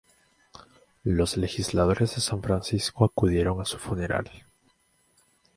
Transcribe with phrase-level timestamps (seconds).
[1.03, 4.31] Los legisladores de San Francisco acudieron a su funeral.